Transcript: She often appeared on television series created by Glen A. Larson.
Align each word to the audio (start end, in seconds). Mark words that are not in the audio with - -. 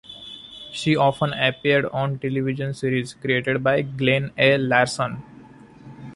She 0.71 0.95
often 0.95 1.31
appeared 1.33 1.85
on 1.85 2.17
television 2.17 2.73
series 2.73 3.13
created 3.13 3.63
by 3.63 3.83
Glen 3.83 4.31
A. 4.35 4.57
Larson. 4.57 5.21